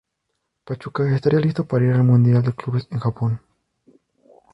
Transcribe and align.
Pachuca 0.65 1.07
estaría 1.15 1.39
listo 1.39 1.63
para 1.67 1.85
ir 1.85 1.93
al 1.93 2.03
Mundial 2.03 2.41
de 2.41 2.53
Clubes 2.55 2.87
en 2.89 2.97
Japón. 2.97 3.39